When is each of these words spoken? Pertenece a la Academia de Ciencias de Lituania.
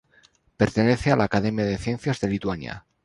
Pertenece 0.57 1.11
a 1.11 1.15
la 1.15 1.25
Academia 1.25 1.63
de 1.63 1.77
Ciencias 1.77 2.19
de 2.21 2.29
Lituania. 2.29 2.87